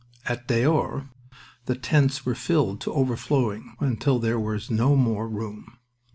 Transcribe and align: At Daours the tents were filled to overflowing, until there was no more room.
At 0.25 0.47
Daours 0.47 1.03
the 1.65 1.75
tents 1.75 2.25
were 2.25 2.33
filled 2.33 2.81
to 2.81 2.91
overflowing, 2.93 3.75
until 3.79 4.17
there 4.17 4.39
was 4.39 4.71
no 4.71 4.95
more 4.95 5.29
room. 5.29 5.77